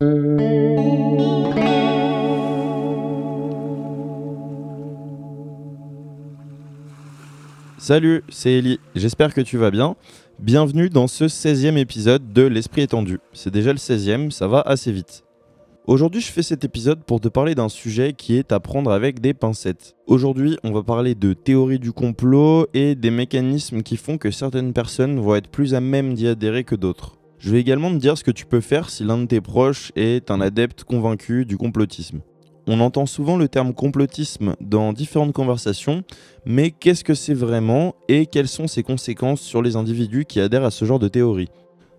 [0.00, 0.12] Salut,
[8.28, 9.96] c'est Ellie, j'espère que tu vas bien.
[10.38, 13.18] Bienvenue dans ce 16e épisode de L'Esprit étendu.
[13.32, 15.24] C'est déjà le 16e, ça va assez vite.
[15.88, 19.18] Aujourd'hui, je fais cet épisode pour te parler d'un sujet qui est à prendre avec
[19.18, 19.96] des pincettes.
[20.06, 24.72] Aujourd'hui, on va parler de théorie du complot et des mécanismes qui font que certaines
[24.72, 27.17] personnes vont être plus à même d'y adhérer que d'autres.
[27.38, 29.92] Je vais également te dire ce que tu peux faire si l'un de tes proches
[29.94, 32.20] est un adepte convaincu du complotisme.
[32.66, 36.02] On entend souvent le terme complotisme dans différentes conversations,
[36.44, 40.64] mais qu'est-ce que c'est vraiment et quelles sont ses conséquences sur les individus qui adhèrent
[40.64, 41.48] à ce genre de théorie?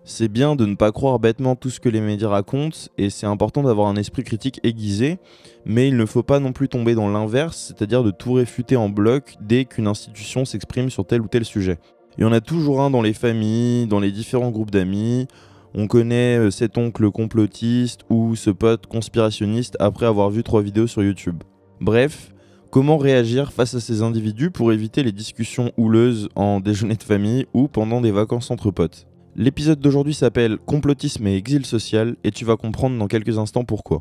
[0.04, 3.26] C'est bien de ne pas croire bêtement tout ce que les médias racontent et c'est
[3.26, 5.18] important d'avoir un esprit critique aiguisé,
[5.64, 8.88] mais il ne faut pas non plus tomber dans l'inverse, c'est-à-dire de tout réfuter en
[8.90, 11.78] bloc dès qu'une institution s'exprime sur tel ou tel sujet.
[12.18, 15.26] Il y en a toujours un dans les familles, dans les différents groupes d'amis.
[15.74, 20.88] On connaît euh, cet oncle complotiste ou ce pote conspirationniste après avoir vu trois vidéos
[20.88, 21.42] sur YouTube.
[21.80, 22.32] Bref,
[22.70, 27.46] comment réagir face à ces individus pour éviter les discussions houleuses en déjeuner de famille
[27.54, 29.06] ou pendant des vacances entre potes?
[29.36, 34.00] L'épisode d'aujourd'hui s'appelle Complotisme et exil social et tu vas comprendre dans quelques instants pourquoi.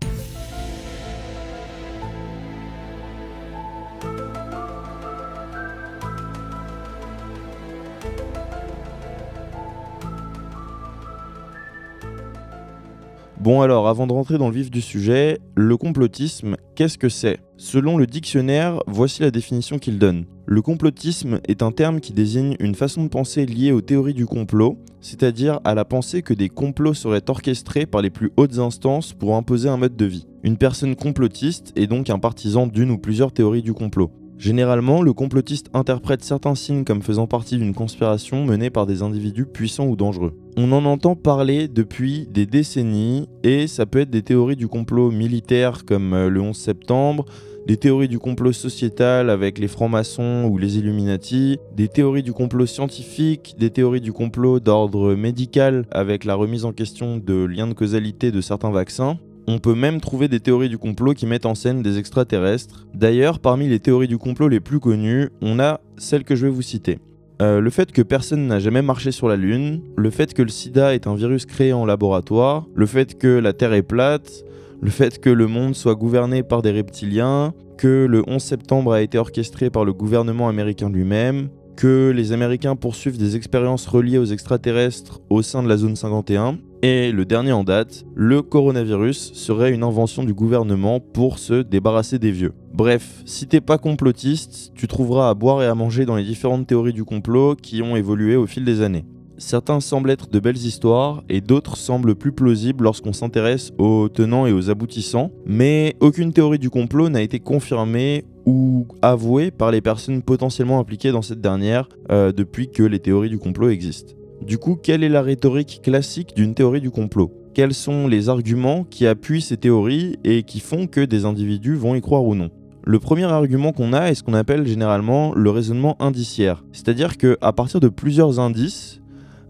[13.39, 17.39] Bon alors, avant de rentrer dans le vif du sujet, le complotisme, qu'est-ce que c'est?
[17.55, 20.25] Selon le dictionnaire, voici la définition qu'il donne.
[20.45, 24.25] Le complotisme est un terme qui désigne une façon de penser liée aux théories du
[24.25, 29.13] complot, c'est-à-dire à la pensée que des complots seraient orchestrés par les plus hautes instances
[29.13, 30.27] pour imposer un mode de vie.
[30.43, 34.11] Une personne complotiste est donc un partisan d'une ou plusieurs théories du complot.
[34.39, 39.45] Généralement, le complotiste interprète certains signes comme faisant partie d'une conspiration menée par des individus
[39.45, 40.33] puissants ou dangereux.
[40.55, 45.11] On en entend parler depuis des décennies et ça peut être des théories du complot
[45.11, 47.25] militaire comme euh, le 11 septembre,
[47.67, 52.65] des théories du complot sociétal avec les francs-maçons ou les Illuminati, des théories du complot
[52.65, 57.73] scientifique, des théories du complot d'ordre médical avec la remise en question de liens de
[57.73, 61.55] causalité de certains vaccins, on peut même trouver des théories du complot qui mettent en
[61.55, 62.85] scène des extraterrestres.
[62.93, 66.51] D'ailleurs, parmi les théories du complot les plus connues, on a celle que je vais
[66.51, 66.99] vous citer.
[67.41, 70.49] Euh, le fait que personne n'a jamais marché sur la Lune, le fait que le
[70.49, 74.45] sida est un virus créé en laboratoire, le fait que la Terre est plate,
[74.81, 79.01] le fait que le monde soit gouverné par des reptiliens, que le 11 septembre a
[79.01, 84.25] été orchestré par le gouvernement américain lui-même, que les Américains poursuivent des expériences reliées aux
[84.25, 86.59] extraterrestres au sein de la zone 51.
[86.81, 92.19] Et le dernier en date, le coronavirus serait une invention du gouvernement pour se débarrasser
[92.19, 92.53] des vieux.
[92.73, 96.67] Bref, si t'es pas complotiste, tu trouveras à boire et à manger dans les différentes
[96.67, 99.03] théories du complot qui ont évolué au fil des années.
[99.37, 104.45] Certains semblent être de belles histoires et d'autres semblent plus plausibles lorsqu'on s'intéresse aux tenants
[104.45, 109.81] et aux aboutissants, mais aucune théorie du complot n'a été confirmée ou avouée par les
[109.81, 114.13] personnes potentiellement impliquées dans cette dernière euh, depuis que les théories du complot existent.
[114.41, 117.31] Du coup, quelle est la rhétorique classique d'une théorie du complot?
[117.53, 121.93] Quels sont les arguments qui appuient ces théories et qui font que des individus vont
[121.93, 122.49] y croire ou non?
[122.85, 126.63] Le premier argument qu'on a est ce qu'on appelle généralement le raisonnement indiciaire.
[126.71, 129.01] C'est-à-dire qu'à partir de plusieurs indices,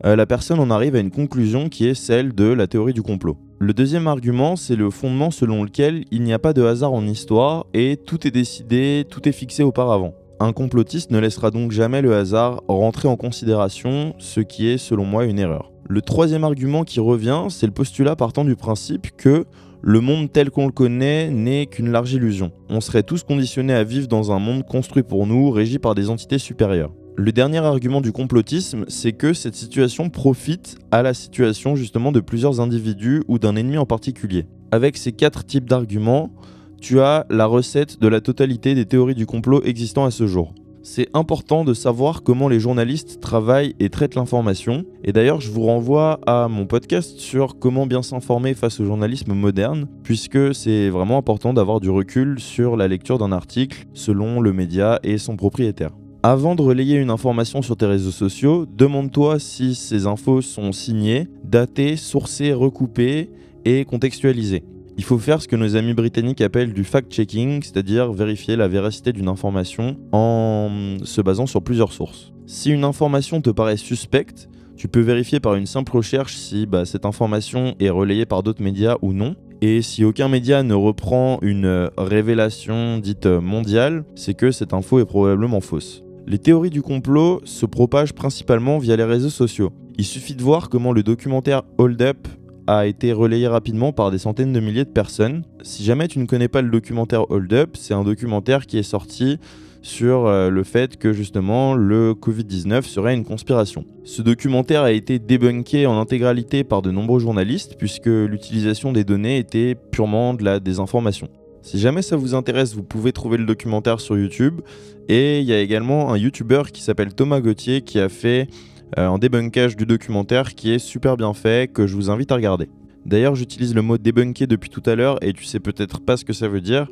[0.05, 3.03] euh, la personne en arrive à une conclusion qui est celle de la théorie du
[3.03, 3.38] complot.
[3.59, 7.06] Le deuxième argument, c'est le fondement selon lequel il n'y a pas de hasard en
[7.06, 10.13] histoire et tout est décidé, tout est fixé auparavant.
[10.41, 15.03] Un complotiste ne laissera donc jamais le hasard rentrer en considération, ce qui est selon
[15.03, 15.73] moi une erreur.
[15.89, 19.44] Le troisième argument qui revient, c'est le postulat partant du principe que
[19.81, 22.53] le monde tel qu'on le connaît n'est qu'une large illusion.
[22.69, 26.09] On serait tous conditionnés à vivre dans un monde construit pour nous, régi par des
[26.09, 26.94] entités supérieures.
[27.17, 32.21] Le dernier argument du complotisme, c'est que cette situation profite à la situation justement de
[32.21, 34.45] plusieurs individus ou d'un ennemi en particulier.
[34.71, 36.31] Avec ces quatre types d'arguments,
[36.79, 40.53] tu as la recette de la totalité des théories du complot existant à ce jour.
[40.81, 44.85] C'est important de savoir comment les journalistes travaillent et traitent l'information.
[45.03, 49.34] Et d'ailleurs, je vous renvoie à mon podcast sur comment bien s'informer face au journalisme
[49.34, 54.53] moderne, puisque c'est vraiment important d'avoir du recul sur la lecture d'un article selon le
[54.53, 55.92] média et son propriétaire.
[56.24, 61.27] Avant de relayer une information sur tes réseaux sociaux, demande-toi si ces infos sont signées,
[61.44, 63.30] datées, sourcées, recoupées
[63.63, 64.63] et contextualisées.
[65.00, 69.13] Il faut faire ce que nos amis britanniques appellent du fact-checking, c'est-à-dire vérifier la véracité
[69.13, 72.34] d'une information en se basant sur plusieurs sources.
[72.48, 76.84] Si une information te paraît suspecte, tu peux vérifier par une simple recherche si bah,
[76.84, 79.38] cette information est relayée par d'autres médias ou non.
[79.62, 85.06] Et si aucun média ne reprend une révélation dite mondiale, c'est que cette info est
[85.06, 86.04] probablement fausse.
[86.28, 89.72] Les théories du complot se propagent principalement via les réseaux sociaux.
[89.98, 92.28] Il suffit de voir comment le documentaire Hold Up
[92.69, 95.44] a été relayé rapidement par des centaines de milliers de personnes.
[95.63, 98.83] Si jamais tu ne connais pas le documentaire Hold Up, c'est un documentaire qui est
[98.83, 99.39] sorti
[99.81, 103.86] sur euh, le fait que justement le Covid-19 serait une conspiration.
[104.04, 109.39] Ce documentaire a été débunké en intégralité par de nombreux journalistes puisque l'utilisation des données
[109.39, 111.27] était purement de la désinformation.
[111.63, 114.62] Si jamais ça vous intéresse, vous pouvez trouver le documentaire sur YouTube.
[115.07, 118.48] Et il y a également un YouTuber qui s'appelle Thomas Gauthier qui a fait
[118.97, 122.36] euh, un débunkage du documentaire qui est super bien fait, que je vous invite à
[122.36, 122.69] regarder.
[123.06, 126.25] D'ailleurs, j'utilise le mot débunker depuis tout à l'heure et tu sais peut-être pas ce
[126.25, 126.88] que ça veut dire.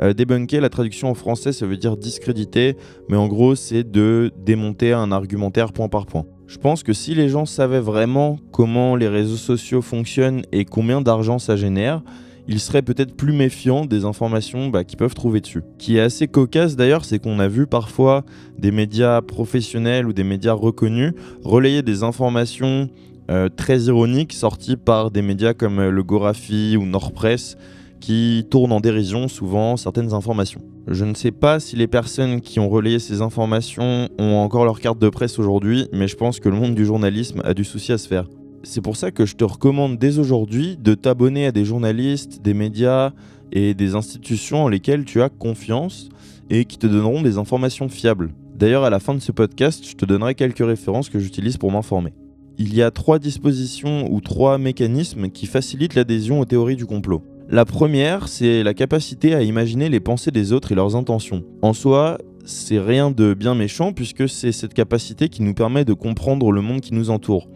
[0.00, 2.76] Euh, débunker, la traduction en français, ça veut dire discréditer,
[3.08, 6.24] mais en gros, c'est de démonter un argumentaire point par point.
[6.46, 11.00] Je pense que si les gens savaient vraiment comment les réseaux sociaux fonctionnent et combien
[11.00, 12.02] d'argent ça génère,
[12.48, 15.62] ils seraient peut-être plus méfiants des informations bah, qu'ils peuvent trouver dessus.
[15.78, 18.24] qui est assez cocasse d'ailleurs, c'est qu'on a vu parfois
[18.58, 21.12] des médias professionnels ou des médias reconnus
[21.44, 22.88] relayer des informations
[23.30, 27.56] euh, très ironique sorti par des médias comme euh, le Gorafi ou Nordpress
[28.00, 30.60] qui tournent en dérision souvent certaines informations.
[30.88, 34.80] Je ne sais pas si les personnes qui ont relayé ces informations ont encore leur
[34.80, 37.92] carte de presse aujourd'hui, mais je pense que le monde du journalisme a du souci
[37.92, 38.26] à se faire.
[38.62, 42.54] C'est pour ça que je te recommande dès aujourd'hui de t'abonner à des journalistes, des
[42.54, 43.12] médias
[43.50, 46.08] et des institutions en lesquelles tu as confiance
[46.50, 48.32] et qui te donneront des informations fiables.
[48.56, 51.72] D'ailleurs, à la fin de ce podcast, je te donnerai quelques références que j'utilise pour
[51.72, 52.12] m'informer
[52.58, 57.22] il y a trois dispositions ou trois mécanismes qui facilitent l'adhésion aux théories du complot.
[57.48, 61.42] La première, c'est la capacité à imaginer les pensées des autres et leurs intentions.
[61.60, 65.92] En soi, c'est rien de bien méchant puisque c'est cette capacité qui nous permet de
[65.92, 67.48] comprendre le monde qui nous entoure.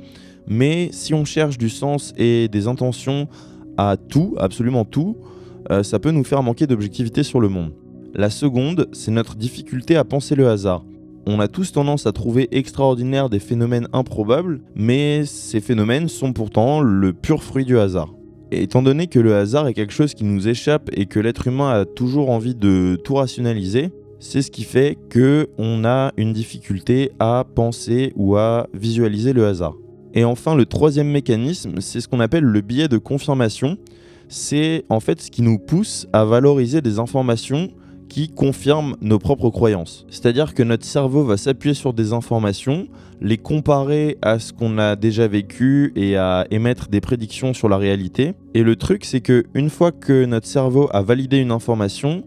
[0.46, 3.28] Mais si on cherche du sens et des intentions
[3.76, 5.16] à tout, absolument tout,
[5.70, 7.72] euh, ça peut nous faire manquer d'objectivité sur le monde.
[8.14, 10.84] La seconde, c'est notre difficulté à penser le hasard.
[11.26, 16.80] On a tous tendance à trouver extraordinaire des phénomènes improbables, mais ces phénomènes sont pourtant
[16.80, 18.14] le pur fruit du hasard.
[18.52, 21.48] Et étant donné que le hasard est quelque chose qui nous échappe et que l'être
[21.48, 23.90] humain a toujours envie de tout rationaliser,
[24.20, 29.46] c'est ce qui fait que on a une difficulté à penser ou à visualiser le
[29.46, 29.74] hasard.
[30.16, 33.76] Et enfin, le troisième mécanisme, c'est ce qu'on appelle le biais de confirmation.
[34.28, 37.68] C'est en fait ce qui nous pousse à valoriser des informations
[38.08, 40.06] qui confirment nos propres croyances.
[40.08, 42.86] C'est-à-dire que notre cerveau va s'appuyer sur des informations,
[43.20, 47.76] les comparer à ce qu'on a déjà vécu et à émettre des prédictions sur la
[47.76, 48.32] réalité.
[48.54, 52.24] Et le truc, c'est que une fois que notre cerveau a validé une information,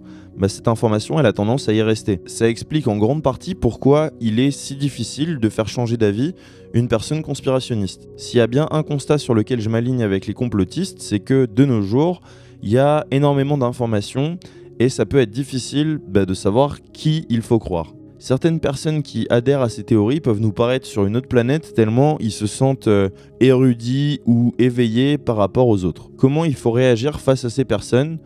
[0.48, 2.22] cette information, elle a tendance à y rester.
[2.26, 6.34] Ça explique en grande partie pourquoi il est si difficile de faire changer d'avis
[6.74, 8.08] une personne conspirationniste.
[8.16, 11.46] S'il y a bien un constat sur lequel je m'aligne avec les complotistes, c'est que
[11.46, 12.22] de nos jours,
[12.62, 14.38] il y a énormément d'informations
[14.80, 17.94] et ça peut être difficile bah, de savoir qui il faut croire.
[18.18, 22.18] Certaines personnes qui adhèrent à ces théories peuvent nous paraître sur une autre planète tellement
[22.20, 23.10] ils se sentent euh,
[23.40, 26.10] érudits ou éveillés par rapport aux autres.
[26.18, 28.20] Comment il faut réagir face à ces personnes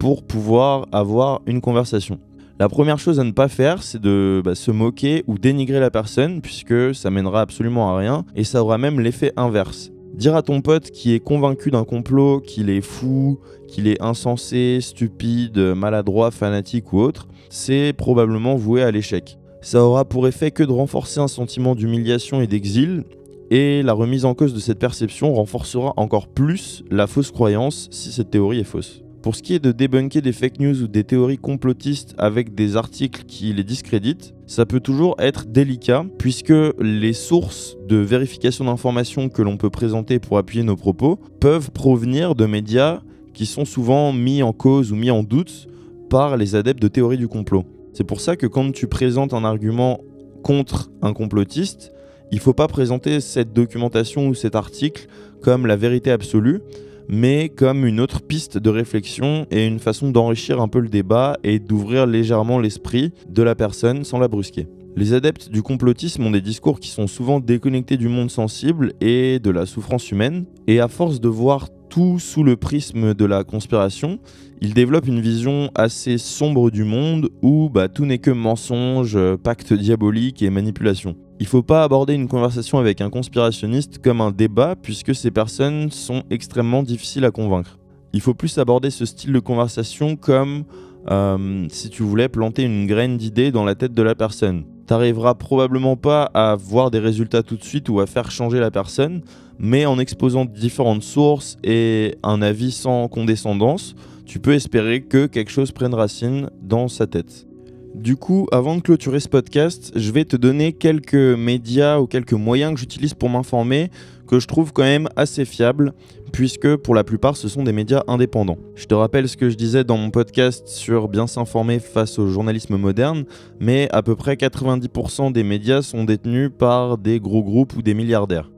[0.00, 2.18] pour pouvoir avoir une conversation
[2.58, 5.90] la première chose à ne pas faire, c'est de bah, se moquer ou dénigrer la
[5.90, 9.90] personne, puisque ça mènera absolument à rien, et ça aura même l'effet inverse.
[10.12, 14.80] Dire à ton pote qui est convaincu d'un complot, qu'il est fou, qu'il est insensé,
[14.82, 19.38] stupide, maladroit, fanatique ou autre, c'est probablement voué à l'échec.
[19.62, 23.04] Ça aura pour effet que de renforcer un sentiment d'humiliation et d'exil,
[23.50, 28.12] et la remise en cause de cette perception renforcera encore plus la fausse croyance si
[28.12, 29.02] cette théorie est fausse.
[29.22, 32.76] Pour ce qui est de débunker des fake news ou des théories complotistes avec des
[32.76, 39.28] articles qui les discréditent, ça peut toujours être délicat puisque les sources de vérification d'informations
[39.28, 43.02] que l'on peut présenter pour appuyer nos propos peuvent provenir de médias
[43.34, 45.68] qui sont souvent mis en cause ou mis en doute
[46.08, 47.64] par les adeptes de théories du complot.
[47.92, 50.00] C'est pour ça que quand tu présentes un argument
[50.42, 51.92] contre un complotiste,
[52.32, 55.08] il ne faut pas présenter cette documentation ou cet article
[55.42, 56.62] comme la vérité absolue,
[57.10, 61.36] mais comme une autre piste de réflexion et une façon d'enrichir un peu le débat
[61.42, 64.68] et d'ouvrir légèrement l'esprit de la personne sans la brusquer.
[64.96, 69.40] Les adeptes du complotisme ont des discours qui sont souvent déconnectés du monde sensible et
[69.40, 73.42] de la souffrance humaine, et à force de voir tout sous le prisme de la
[73.42, 74.20] conspiration,
[74.60, 79.72] ils développent une vision assez sombre du monde où bah, tout n'est que mensonge, pacte
[79.72, 81.16] diabolique et manipulation.
[81.40, 85.90] Il faut pas aborder une conversation avec un conspirationniste comme un débat puisque ces personnes
[85.90, 87.78] sont extrêmement difficiles à convaincre.
[88.12, 90.64] Il faut plus aborder ce style de conversation comme
[91.10, 94.64] euh, si tu voulais planter une graine d'idée dans la tête de la personne.
[94.86, 98.70] T'arriveras probablement pas à voir des résultats tout de suite ou à faire changer la
[98.70, 99.22] personne,
[99.58, 103.94] mais en exposant différentes sources et un avis sans condescendance,
[104.26, 107.46] tu peux espérer que quelque chose prenne racine dans sa tête.
[107.94, 112.32] Du coup, avant de clôturer ce podcast, je vais te donner quelques médias ou quelques
[112.32, 113.90] moyens que j'utilise pour m'informer,
[114.28, 115.92] que je trouve quand même assez fiables,
[116.32, 118.58] puisque pour la plupart ce sont des médias indépendants.
[118.76, 122.28] Je te rappelle ce que je disais dans mon podcast sur bien s'informer face au
[122.28, 123.24] journalisme moderne,
[123.58, 127.94] mais à peu près 90% des médias sont détenus par des gros groupes ou des
[127.94, 128.50] milliardaires.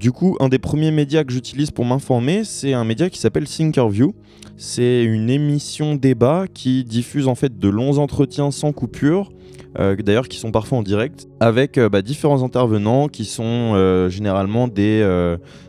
[0.00, 3.46] Du coup, un des premiers médias que j'utilise pour m'informer, c'est un média qui s'appelle
[3.46, 4.14] Thinkerview.
[4.56, 9.30] C'est une émission débat qui diffuse en fait de longs entretiens sans coupure,
[9.78, 14.08] euh, d'ailleurs qui sont parfois en direct, avec euh, bah, différents intervenants qui sont euh,
[14.08, 15.06] généralement des,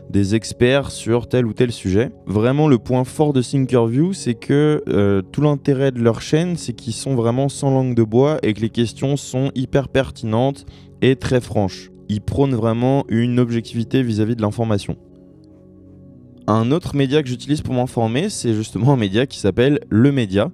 [0.08, 2.10] des experts sur tel ou tel sujet.
[2.24, 6.94] Vraiment, le point fort de Thinkerview, c'est que tout l'intérêt de leur chaîne, c'est qu'ils
[6.94, 10.64] sont vraiment sans langue de bois et que les questions sont hyper pertinentes
[11.02, 14.96] et très franches il prône vraiment une objectivité vis-à-vis de l'information.
[16.46, 20.50] Un autre média que j'utilise pour m'informer, c'est justement un média qui s'appelle Le Média.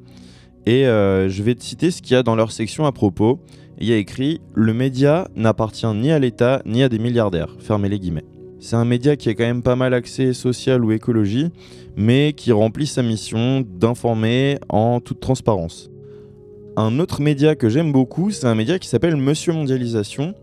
[0.67, 3.40] Et euh, je vais te citer ce qu'il y a dans leur section à propos.
[3.81, 7.57] Il y a écrit Le média n'appartient ni à l'État ni à des milliardaires.
[7.59, 8.26] Fermez les guillemets.
[8.61, 11.50] C'est un média qui est quand même pas mal axé social ou écologie,
[11.97, 15.90] mais qui remplit sa mission d'informer en toute transparence.
[16.76, 20.35] Un autre média que j'aime beaucoup, c'est un média qui s'appelle Monsieur Mondialisation.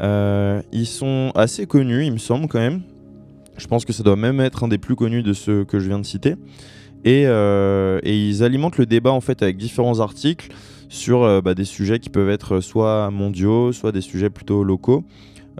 [0.00, 2.82] Euh, ils sont assez connus, il me semble quand même.
[3.56, 5.88] Je pense que ça doit même être un des plus connus de ceux que je
[5.88, 6.34] viens de citer.
[7.04, 10.48] Et, euh, ils alimentent le débat en fait avec différents articles
[10.88, 15.04] sur euh, bah, des sujets qui peuvent être soit mondiaux, soit des sujets plutôt locaux,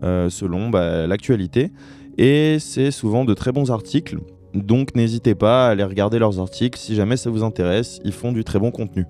[0.03, 1.71] selon bah, l'actualité.
[2.19, 4.19] Et c'est souvent de très bons articles.
[4.55, 8.01] Donc n'hésitez pas à aller regarder leurs articles si jamais ça vous intéresse.
[8.05, 9.05] Ils font du très bon contenu.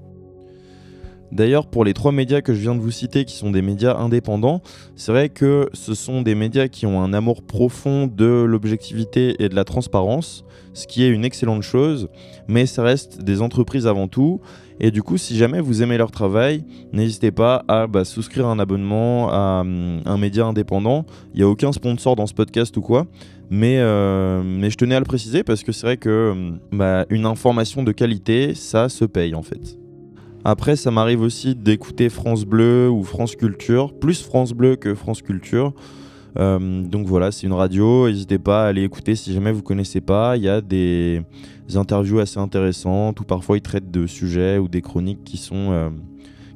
[1.33, 3.97] D'ailleurs, pour les trois médias que je viens de vous citer, qui sont des médias
[3.97, 4.63] indépendants,
[4.95, 9.49] c'est vrai que ce sont des médias qui ont un amour profond de l'objectivité et
[9.49, 12.09] de la transparence, ce qui est une excellente chose,
[12.49, 14.41] mais ça reste des entreprises avant tout.
[14.79, 18.59] Et du coup, si jamais vous aimez leur travail, n'hésitez pas à bah, souscrire un
[18.59, 21.07] abonnement à hum, un média indépendant.
[21.35, 23.07] Il n'y a aucun sponsor dans ce podcast ou quoi.
[23.49, 27.07] Mais, euh, mais je tenais à le préciser parce que c'est vrai que hum, bah,
[27.09, 29.79] une information de qualité, ça se paye en fait.
[30.49, 35.21] Après, ça m'arrive aussi d'écouter France Bleu ou France Culture, plus France Bleu que France
[35.21, 35.73] Culture.
[36.39, 38.07] Euh, donc voilà, c'est une radio.
[38.07, 40.37] N'hésitez pas à aller écouter si jamais vous connaissez pas.
[40.37, 41.25] Il y a des
[41.75, 45.91] interviews assez intéressantes ou parfois ils traitent de sujets ou des chroniques qui sont, euh,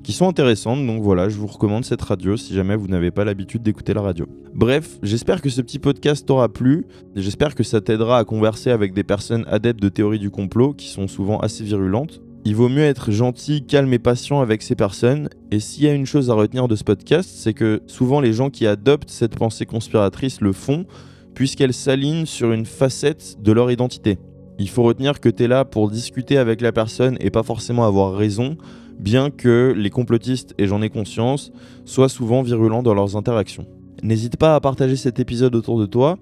[0.05, 0.87] qui sont intéressantes.
[0.87, 4.03] Donc voilà, je vous recommande cette radio si jamais vous n'avez pas l'habitude d'écouter la
[4.03, 4.29] radio.
[4.55, 6.87] Bref, j'espère que ce petit podcast t'aura plu.
[7.17, 10.87] J'espère que ça t'aidera à converser avec des personnes adeptes de théorie du complot qui
[10.87, 12.21] sont souvent assez virulentes.
[12.47, 15.29] Il vaut mieux être gentil, calme et patient avec ces personnes.
[15.51, 18.33] Et s'il y a une chose à retenir de ce podcast, c'est que souvent les
[18.33, 20.87] gens qui adoptent cette pensée conspiratrice le font,
[21.35, 24.19] puisqu'elle s'aligne sur une facette de leur identité.
[24.59, 27.85] Il faut retenir que tu es là pour discuter avec la personne et pas forcément
[27.85, 28.57] avoir raison,
[28.99, 31.53] bien que les complotistes, et j'en ai conscience,
[31.85, 33.67] soient souvent virulents dans leurs interactions.
[34.03, 36.19] N'hésite pas à partager cet épisode autour de toi,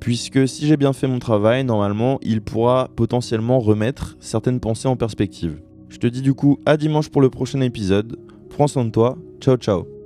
[0.00, 4.96] puisque si j'ai bien fait mon travail, normalement, il pourra potentiellement remettre certaines pensées en
[4.96, 5.60] perspective.
[5.88, 8.18] Je te dis du coup à dimanche pour le prochain épisode.
[8.48, 9.18] Prends soin de toi.
[9.40, 9.99] Ciao ciao.